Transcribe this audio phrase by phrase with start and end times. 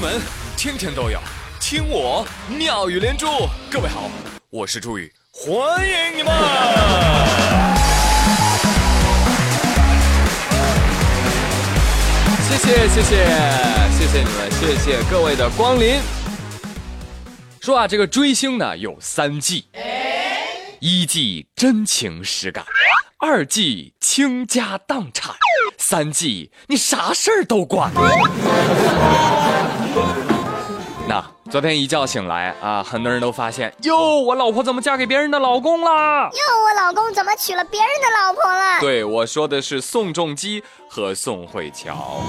[0.00, 0.18] 闻
[0.56, 1.20] 天天都有，
[1.60, 3.26] 听我妙语连珠。
[3.70, 4.10] 各位好，
[4.48, 6.32] 我是朱宇，欢迎你们！
[12.48, 13.26] 谢谢谢谢
[13.98, 16.00] 谢谢你们，谢谢各位的光临。
[17.60, 19.66] 说啊，这个追星呢有三季，
[20.80, 22.64] 一季真情实感，
[23.18, 25.34] 二季倾家荡产，
[25.90, 27.90] 三季你啥事儿都管。
[31.08, 36.30] 那昨天一觉醒来啊，很多人都发现，哟，我老婆怎么嫁给别人的老公啦？
[36.30, 38.78] 哟，我老公怎么娶了别人的老婆了？
[38.78, 42.22] 对，我说的是宋仲基和宋慧乔。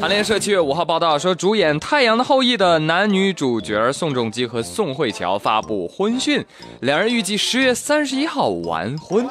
[0.00, 6.46] 韩联社七月五号报道说，主演《太阳的后裔》的男女主角宋仲基和宋慧乔发布婚讯，
[6.82, 9.28] 两人预计十月三十一号完婚。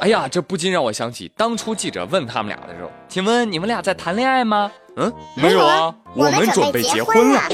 [0.00, 4.72] 哎呀，这不禁让我想起当初记者问他们俩的时候，请问你们俩在谈恋爱吗？
[4.96, 7.40] 嗯，没有啊，我们准备结婚了。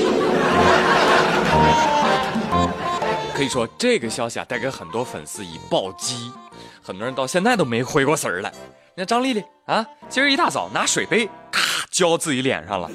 [3.35, 6.31] 可以说，这个消息啊，带给很多粉丝以暴击，
[6.81, 8.51] 很多人到现在都没回过神儿来。
[8.95, 12.89] 你看张丽丽啊，今儿一大早拿水杯咔浇自己脸上了。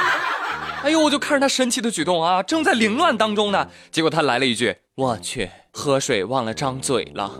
[0.82, 7.30] 哎呦，我就看着她神奇的举动啊，正在凌乱当中呢，结果她来了一句：“我去，喝水忘了张嘴了。”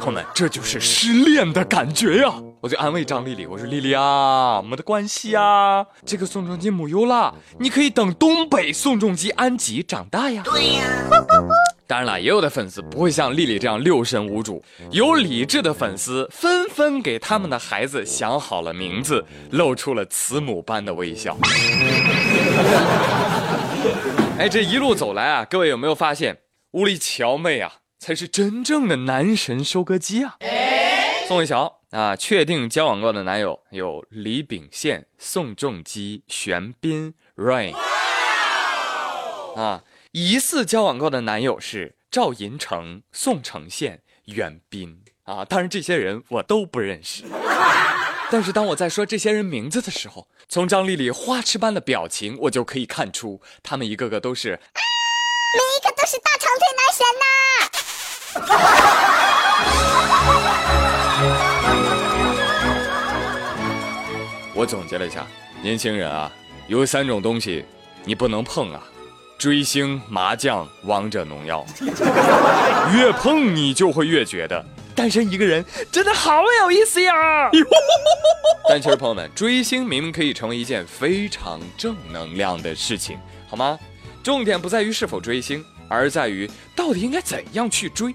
[0.00, 2.32] 朋友们，这就是失恋的感觉呀！
[2.60, 10.84] 我就安慰张丽丽，我说：“丽丽啊，没得关系啊，这个宋仲基没有啦，你可以等东北宋仲基安吉长大呀。”对呀。
[11.88, 21.36] 当然了，也有的粉丝不会像丽丽这样六神无主，有理智的粉丝纷纷给他们的孩子想好了名字，露出了慈母般的微笑。
[24.38, 26.36] 哎，这一路走来啊，各位有没有发现，
[26.76, 27.76] 屋里乔妹啊？
[27.98, 30.36] 才是真正的男神收割机啊！
[31.26, 37.74] 宋慧乔啊，确定交往过的男友有李秉宪、宋仲基、玄彬、Rain。
[39.56, 45.02] 啊，疑似交往过的男友是赵寅成、宋承宪、袁彬。
[45.22, 47.24] 啊，当然这些人我都不认识。
[48.30, 54.60] 但是当我在说这些人名字的时候，从张丽丽花痴般的表情，我就可以看出，他们一个个都是，
[55.56, 57.26] 每一个都是大长腿男神呐！
[64.54, 65.26] 我总结了一下，
[65.62, 66.30] 年轻人啊，
[66.66, 67.64] 有三种东西
[68.04, 68.82] 你不能碰啊：
[69.38, 71.64] 追星、麻将、王者荣耀。
[72.94, 77.50] 越碰你就会越觉得单身一个人真的好有意思呀！
[78.68, 83.18] 但其实朋友们，追星明明可以成为一件非常正能量的事情，
[83.48, 83.78] 好吗？
[84.26, 85.64] 重点不在于是否追星。
[85.88, 88.12] 而在于到底应该怎样去追？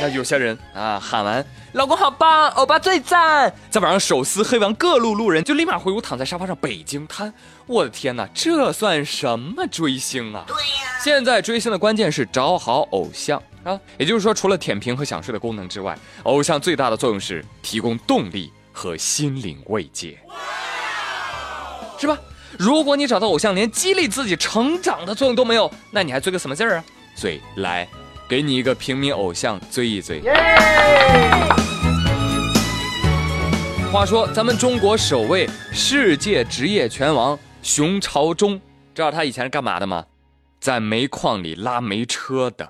[0.00, 7.30] 那有些人啊，喊完“老公好棒，欧巴最赞”，在晚上手撕黑完各路路人，就立马回屋躺在沙发上北京瘫。
[7.66, 10.42] 我的天哪，这算什么追星啊？
[10.46, 20.18] 对呀，现在追星的关键是找好偶像啊，也就是说，除了舔屏和想睡的功能之外，偶像最大的作用是提供动力和心灵慰藉，
[21.98, 22.16] 是吧？
[22.58, 26.84] 如果你找到偶像连激励自己成长的作用都没有，那你还追个什么劲儿啊？
[27.16, 27.86] 追来，
[28.28, 30.22] 给你一个平民偶像追一追。
[33.92, 38.60] 话说，咱们中国首位世界职业拳王熊朝忠，
[38.94, 40.04] 知道他以前是干嘛的吗？
[40.60, 42.68] 在煤矿里拉煤车的，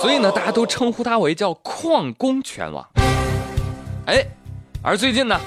[0.00, 2.86] 所以呢，大家都称呼他为叫矿工拳王。
[4.06, 4.24] 哎，
[4.82, 5.40] 而最近呢，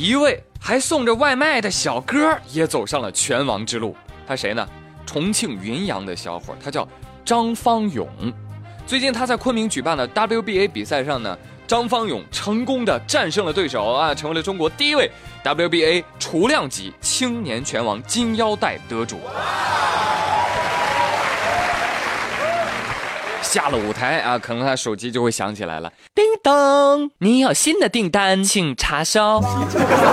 [0.00, 0.42] 一位。
[0.58, 3.94] 还送着外卖的小哥也走上了拳王之路。
[4.26, 4.68] 他谁呢？
[5.06, 6.88] 重庆云阳的小伙，他叫
[7.24, 8.08] 张方勇。
[8.84, 15.08] 最近他在昆明举办的 WBA 比赛上呢，张方勇成功的战胜了对手啊，成为了中国第一位
[15.44, 19.20] WBA 雏量级青年拳王金腰带得主。
[23.40, 25.92] 下了舞台啊，可能他手机就会响起来了。
[26.12, 29.42] 叮咚，你有新的订单，请查收。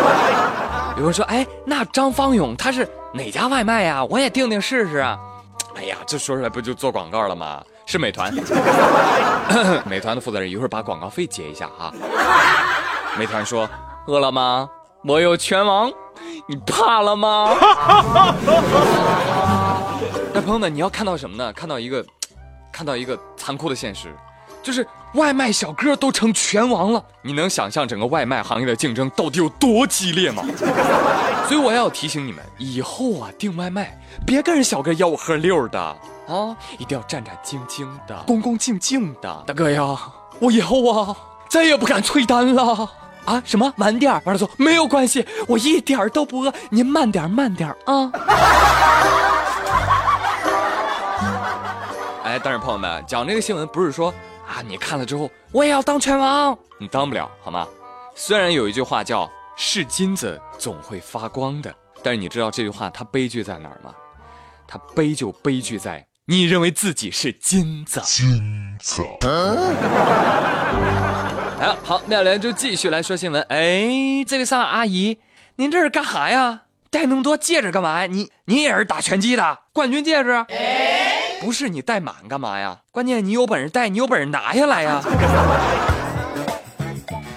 [0.98, 4.04] 有人说，哎，那张方勇他是哪家外卖呀？
[4.06, 5.20] 我也订订试试啊。
[5.76, 7.64] 哎呀，这说出来不就做广告了吗？
[7.86, 8.34] 是美团。
[9.86, 11.94] 美团的负责人一会儿把广告费结一下哈。
[13.16, 13.70] 美团说，
[14.08, 14.68] 饿了吗？
[15.04, 15.92] 我有拳王，
[16.48, 17.56] 你怕了吗？
[20.34, 21.54] 那朋友们，你要看到什么呢？
[21.54, 22.04] 看到一个。
[22.72, 24.12] 看到一个残酷的现实，
[24.64, 24.84] 就是
[25.14, 27.04] 外卖小哥都成拳王了。
[27.22, 30.44] 你能想象整个外卖行业的竞争到底有多激烈吗？
[31.48, 39.44] 所以我要提醒你们，以后啊订外卖别跟人小哥吆五喝六的啊，一定要战战兢兢的、恭恭敬敬的。
[39.46, 39.98] 大哥呀，
[40.40, 41.16] 我以后啊
[41.50, 42.90] 再也不敢催单了。
[43.26, 44.12] 啊，什么晚点？
[44.26, 48.12] 完了说没有关系，我一点都不饿，您慢点慢点啊。
[52.24, 54.14] 哎，但是朋友们讲这个新闻不是说
[54.54, 57.68] 啊，你看了之后我也要当拳王，你当不了好吗？
[58.14, 61.74] 虽然有一句话叫是金子总会发光的，
[62.04, 63.92] 但是你知道这句话它悲剧在哪儿吗？
[64.68, 68.00] 它悲就悲剧在你认为自己是金子。
[68.06, 69.02] 金子。
[71.60, 73.42] 哎，好，妙莲就继续来说新闻。
[73.50, 75.18] 哎，这个啥阿姨，
[75.56, 76.62] 您这是干啥呀？
[76.92, 78.06] 戴那么多戒指干嘛呀？
[78.06, 80.46] 你你也是打拳击的冠军戒指？
[81.44, 82.78] 不是你带满干嘛呀？
[82.90, 85.02] 关键你有本事戴，你有本事拿下来呀！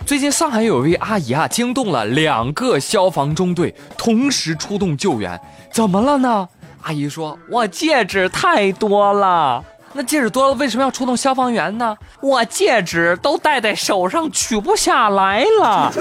[0.06, 5.40] 最近上海有一位阿姨啊，惊动了两个消防中队，同时出动救援。
[5.72, 6.48] 怎么了呢？
[6.82, 11.96] 阿姨说：“我戒指太多了。”那戒指多了，为什么要出动消防员呢？
[12.20, 15.92] 我戒指都戴在手上，取不下来了。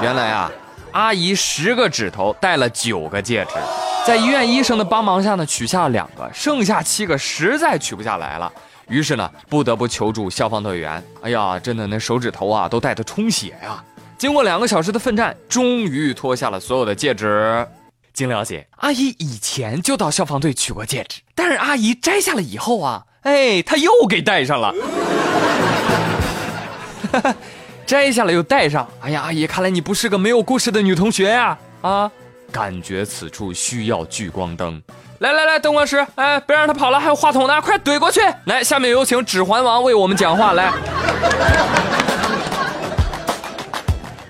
[0.00, 0.50] 原来啊，
[0.92, 3.56] 阿姨十个指头戴了九个戒指，
[4.04, 8.52] 在医院医生的帮忙下呢，取下了两个，剩下七个实在取不下来了。
[8.88, 11.02] 于是呢，不得不求助消防队员。
[11.22, 13.82] 哎呀，真的那手指头啊，都戴得充血呀。
[14.18, 17.66] 经过两个小时的奋战，终于脱下了所有的戒指。
[18.12, 24.74] 经了解，阿姨以前就到消防队取过戒指，但是阿姨摘下了以后啊，哎，她又给戴上了。
[27.86, 31.56] 摘下了又戴上，哎呀，阿姨，看来你不是个没有故事的女同学呀！
[31.82, 32.10] 啊，
[32.52, 34.80] 感觉此处需要聚光灯。
[35.20, 38.20] 来来来，灯光师，哎，别让他跑了，还有话筒呢，快怼过去！
[38.44, 40.52] 来，下面有请指环王为我们讲话。
[40.52, 40.70] 来，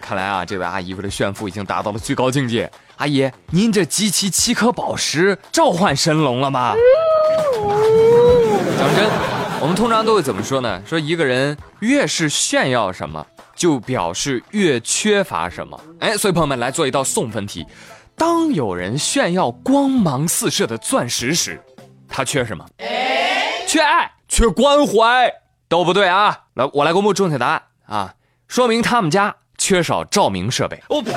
[0.01, 2.71] 看来啊，这位阿姨为了炫富已经达到了最高境界。
[2.99, 6.75] 阿姨，您这集齐七颗宝石，召唤神龙了吗？
[8.79, 9.09] 讲真，
[9.61, 10.83] 我们通常都会怎么说呢？
[10.87, 13.27] 说一个人越是炫耀什么，
[13.57, 15.81] 就表示越缺乏什么。
[16.01, 17.67] 哎，所以朋友们来做一道送分题：
[18.25, 21.61] 当有人炫耀光芒四射的钻石时，
[22.09, 22.65] 他缺什么？
[23.67, 25.29] 缺爱，缺关怀，
[25.69, 26.39] 都不对啊！
[26.55, 28.15] 来，我来公布正确答案啊，
[28.47, 30.81] 说明他们家缺少照明设备。
[30.89, 31.11] 我呸！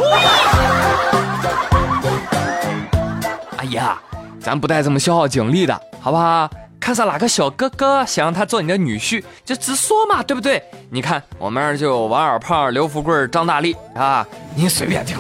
[3.70, 4.02] 呀，
[4.42, 6.50] 咱不带这么消耗警力的，好不好？
[6.80, 10.64] 看上哪个小哥哥想让他做你的女婿，就直说嘛，对不对？
[10.90, 14.26] 你看我们这儿就有王小胖、刘富贵、张大力啊，
[14.56, 15.20] 您随便挑。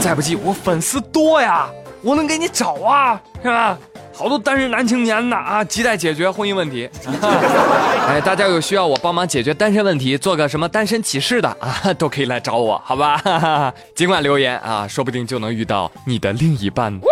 [0.00, 1.66] 再不济我粉丝多呀，
[2.02, 3.76] 我能给你找啊，是吧？
[4.16, 6.88] 好多单身男青年呢啊，亟待解决婚姻问题。
[8.08, 13.20] 哎，大家有需要我帮忙解决单身问题，做个什么单身启事的啊，都可以来找我，好吧？
[13.94, 16.98] 尽管留言啊，说不定就能遇到你的另一半。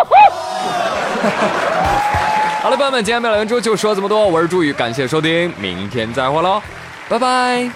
[2.63, 6.63] 好了，朋友们，今天妙聊圆桌就说这么多，我是朱宇，感谢收听，明天再会喽，
[7.09, 7.71] 拜拜。